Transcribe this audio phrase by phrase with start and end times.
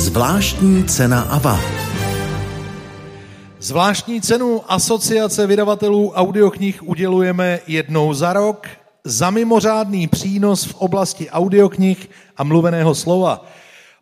[0.00, 1.60] Zvláštní cena AVA.
[3.58, 8.66] Zvláštní cenu Asociace vydavatelů audioknih udělujeme jednou za rok
[9.04, 13.46] za mimořádný přínos v oblasti audioknih a mluveného slova.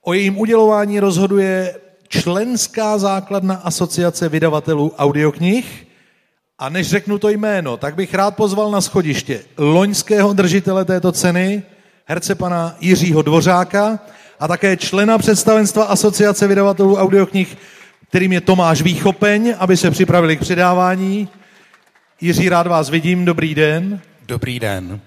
[0.02, 1.74] O jejím udělování rozhoduje
[2.08, 5.86] členská základna Asociace vydavatelů audioknih.
[6.58, 11.62] A než řeknu to jméno, tak bych rád pozval na schodiště loňského držitele této ceny,
[12.04, 13.98] herce pana Jiřího Dvořáka
[14.40, 17.56] a také člena představenstva Asociace vydavatelů audioknih,
[18.08, 21.28] kterým je Tomáš Výchopeň, aby se připravili k předávání.
[22.20, 24.00] Jiří, rád vás vidím, dobrý den.
[24.26, 25.00] Dobrý den.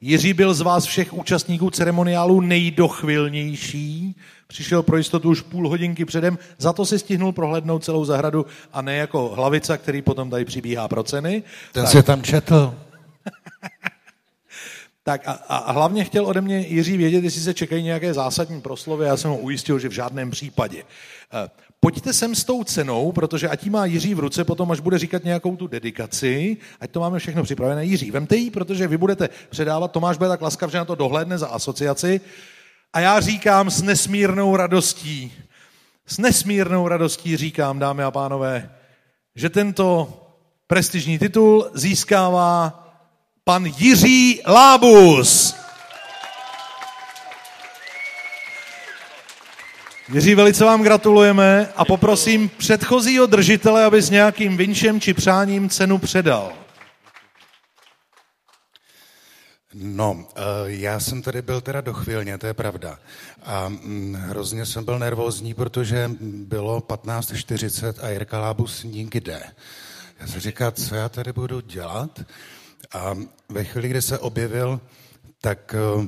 [0.00, 4.16] Jiří byl z vás všech účastníků ceremoniálu nejdochvilnější.
[4.46, 8.82] Přišel pro jistotu už půl hodinky předem, za to si stihnul prohlédnout celou zahradu a
[8.82, 11.42] ne jako hlavica, který potom tady přibíhá pro ceny.
[11.72, 11.92] Ten tak.
[11.92, 12.74] se tam četl.
[15.10, 19.06] Tak a, a hlavně chtěl ode mě Jiří vědět, jestli se čekají nějaké zásadní proslovy.
[19.06, 20.82] Já jsem ho ujistil, že v žádném případě.
[21.32, 21.50] Eh,
[21.80, 25.24] pojďte sem s tou cenou, protože ať má Jiří v ruce, potom až bude říkat
[25.24, 27.84] nějakou tu dedikaci, ať to máme všechno připravené.
[27.84, 31.38] Jiří, vemte ji, protože vy budete předávat, Tomáš bude tak laskav, že na to dohlédne
[31.38, 32.20] za asociaci.
[32.92, 35.32] A já říkám s nesmírnou radostí,
[36.06, 38.70] s nesmírnou radostí říkám, dámy a pánové,
[39.34, 40.12] že tento
[40.66, 42.86] prestižní titul získává
[43.44, 45.54] pan Jiří Lábus.
[50.12, 55.98] Jiří, velice vám gratulujeme a poprosím předchozího držitele, aby s nějakým vinčem či přáním cenu
[55.98, 56.52] předal.
[59.74, 62.98] No, eh, já jsem tady byl teda dochvilně, to je pravda.
[63.42, 69.42] A mm, hrozně jsem byl nervózní, protože bylo 15.40 a Jirka Lábus nikde.
[70.20, 72.20] Já jsem říkal, co já tady budu dělat?
[72.92, 73.16] A
[73.48, 74.80] ve chvíli, kdy se objevil,
[75.40, 76.06] tak uh,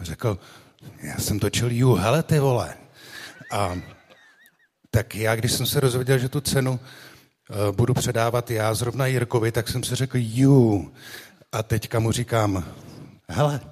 [0.00, 0.38] řekl,
[1.02, 2.74] já jsem točil Ju, hele ty vole.
[3.50, 3.78] A
[4.90, 9.52] tak já, když jsem se dozvěděl, že tu cenu uh, budu předávat já zrovna Jirkovi,
[9.52, 10.92] tak jsem si řekl Ju.
[11.52, 12.64] A teďka mu říkám,
[13.28, 13.60] hele.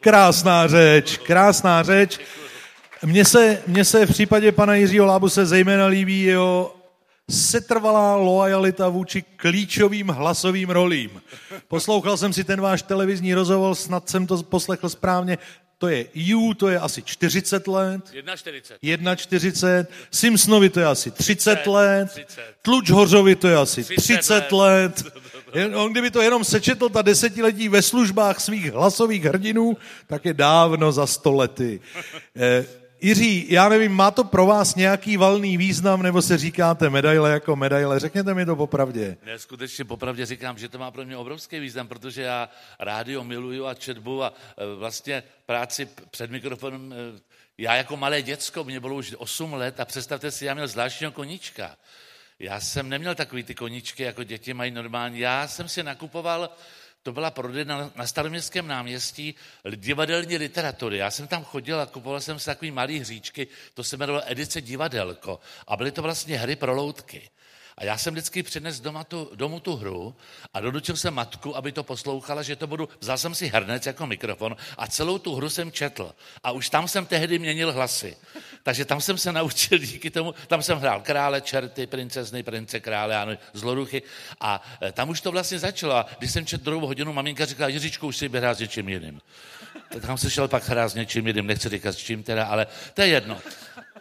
[0.00, 2.20] Krásná řeč, krásná řeč.
[3.04, 6.76] Mně se, mně se v případě pana Jiřího Lábu se zejména líbí jeho
[7.30, 11.22] setrvalá loajalita vůči klíčovým hlasovým rolím.
[11.68, 15.38] Poslouchal jsem si ten váš televizní rozhovor, snad jsem to poslechl správně.
[15.78, 18.00] To je You, to je asi 40 let.
[18.12, 18.74] 1,40.
[18.82, 19.86] 1,40.
[20.10, 22.10] Simpsonovi to je asi 30, 30 let.
[22.10, 22.40] 30.
[22.62, 25.04] Tluč Hořovi to je asi 30, 30 let.
[25.74, 30.92] On kdyby to jenom sečetl ta desetiletí ve službách svých hlasových hrdinů, tak je dávno
[30.92, 31.80] za sto lety.
[33.00, 37.56] Jiří, já nevím, má to pro vás nějaký valný význam, nebo se říkáte medaile jako
[37.56, 38.00] medaile?
[38.00, 39.16] Řekněte mi to popravdě.
[39.26, 43.66] Ne, skutečně popravdě říkám, že to má pro mě obrovský význam, protože já rádio miluju
[43.66, 46.92] a četbu a e, vlastně práci před mikrofonem.
[46.92, 46.96] E,
[47.58, 51.12] já jako malé děcko, mě bylo už 8 let a představte si, já měl zvláštního
[51.12, 51.76] koníčka.
[52.38, 55.18] Já jsem neměl takový ty koníčky, jako děti mají normální.
[55.18, 56.50] Já jsem si nakupoval
[57.04, 59.34] to byla prodejna na staroměstském náměstí
[59.76, 60.98] divadelní literatury.
[60.98, 64.60] Já jsem tam chodil a kupoval jsem si takový malý hříčky, to se jmenovalo Edice
[64.60, 65.40] divadelko.
[65.66, 67.30] A byly to vlastně hry pro loutky.
[67.78, 70.16] A já jsem vždycky přinesl doma tu, domů tu hru
[70.54, 74.06] a donučil jsem matku, aby to poslouchala, že to budu, vzal jsem si hrnec jako
[74.06, 76.14] mikrofon a celou tu hru jsem četl.
[76.44, 78.16] A už tam jsem tehdy měnil hlasy.
[78.62, 83.16] Takže tam jsem se naučil díky tomu, tam jsem hrál krále, čerty, princezny, prince, krále,
[83.16, 84.02] ano, zloruchy.
[84.40, 85.94] A e, tam už to vlastně začalo.
[85.96, 89.20] A když jsem četl druhou hodinu, maminka říkala, Jiříčku, už si hrát s něčím jiným.
[90.00, 93.02] Tam se šel pak hrát s něčím jiným, nechci říkat s čím teda, ale to
[93.02, 93.40] je jedno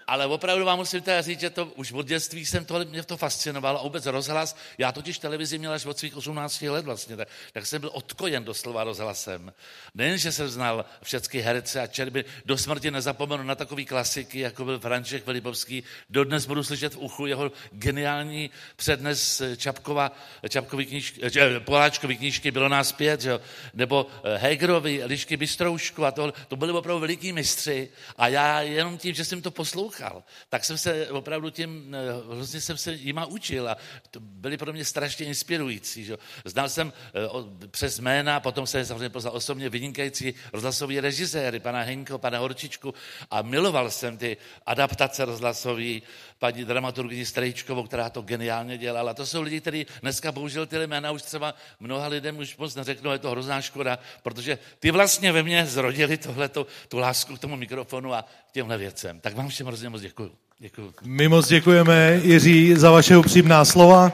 [0.07, 3.17] ale opravdu vám musím teda říct, že to už od dětství jsem to, mě to
[3.17, 4.55] fascinovalo a vůbec rozhlas.
[4.77, 8.43] Já totiž televizi měl až od svých 18 let vlastně, tak, tak jsem byl odkojen
[8.43, 9.53] doslova rozhlasem.
[9.95, 14.65] Nejen, že jsem znal všechny herce a čerby, do smrti nezapomenu na takový klasiky, jako
[14.65, 15.83] byl František Filipovský.
[16.09, 20.11] Dodnes budu slyšet v uchu jeho geniální přednes Čapkova,
[20.49, 23.39] Čapkový knížky, eh, Poláčkový knížky Bylo nás pět, že?
[23.73, 28.97] nebo eh, Hegerovi, Lišky Bystroušku a to, to byli opravdu veliký mistři a já jenom
[28.97, 32.93] tím, že jsem to poslouchal, poslouchal, tak jsem se opravdu tím, eh, hrozně jsem se
[32.93, 33.77] jima učil a
[34.11, 36.05] to byly pro mě strašně inspirující.
[36.05, 36.17] Že?
[36.45, 42.17] Znal jsem eh, přes jména, potom jsem samozřejmě poznal osobně vynikající rozhlasový režiséry, pana Henko,
[42.17, 42.93] pana Horčičku
[43.31, 46.01] a miloval jsem ty adaptace rozhlasové,
[46.39, 49.13] paní dramaturgyni Strejčkovou, která to geniálně dělala.
[49.13, 53.11] To jsou lidi, kteří dneska bohužel ty jména už třeba mnoha lidem už moc neřeknou,
[53.11, 57.55] je to hrozná škoda, protože ty vlastně ve mně zrodili tohleto, tu lásku k tomu
[57.55, 59.19] mikrofonu a těmhle věcem.
[59.19, 60.31] Tak vám všem hrozně moc děkuju.
[60.59, 60.93] děkuju.
[61.03, 64.11] My moc děkujeme, Jiří, za vaše upřímná slova.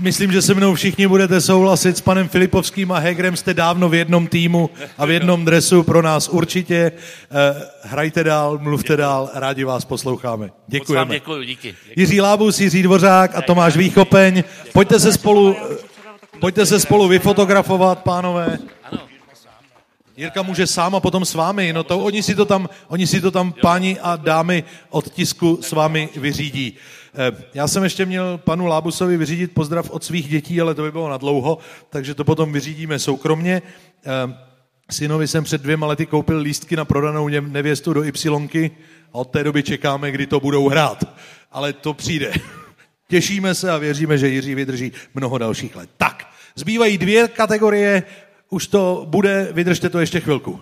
[0.00, 3.36] Myslím, že se mnou všichni budete souhlasit s panem Filipovským a Hegrem.
[3.36, 6.92] Jste dávno v jednom týmu a v jednom dresu pro nás určitě.
[6.94, 10.46] Eh, hrajte dál, mluvte dál, rádi vás posloucháme.
[10.46, 11.14] Moc vám Děkujeme.
[11.14, 11.68] děkuji, díky.
[11.68, 12.00] díky.
[12.00, 14.44] Jiří Lábus, Jiří Dvořák a Tomáš Výchopeň.
[14.72, 15.56] Pojďte se spolu,
[16.40, 18.58] pojďte se spolu vyfotografovat, pánové.
[18.84, 19.09] Ano.
[20.20, 21.72] Jirka může sám a potom s vámi.
[21.72, 25.58] No to, oni, si to tam, oni si to tam páni a dámy od tisku
[25.62, 26.76] s vámi vyřídí.
[27.14, 30.92] Eh, Já jsem ještě měl panu Lábusovi vyřídit pozdrav od svých dětí, ale to by
[30.92, 31.58] bylo na dlouho,
[31.90, 33.62] takže to potom vyřídíme soukromně.
[34.06, 34.36] Eh,
[34.90, 38.70] Synovi jsem před dvěma lety koupil lístky na prodanou nevěstu do Ypsilonky
[39.12, 41.04] a od té doby čekáme, kdy to budou hrát.
[41.52, 42.32] Ale to přijde.
[43.08, 45.90] Těšíme se a věříme, že Jiří vydrží mnoho dalších let.
[45.96, 48.02] Tak, zbývají dvě kategorie,
[48.50, 50.58] už to bude, vydržte to ještě chvilku.